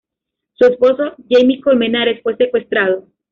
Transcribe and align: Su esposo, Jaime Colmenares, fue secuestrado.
Su 0.53 0.65
esposo, 0.65 1.13
Jaime 1.29 1.61
Colmenares, 1.61 2.23
fue 2.23 2.35
secuestrado. 2.35 3.07